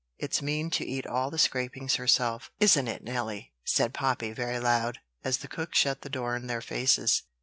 [0.17, 4.97] It's mean to eat all the scrapings herself; isn't it Nelly?" said Poppy, very loud,
[5.23, 7.21] as the cook shut the door in their faces.